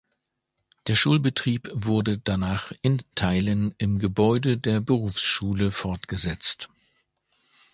[0.87, 6.69] Der Schulbetrieb wurde danach in Teilen im Gebäude der Berufsschule fortgesetzt.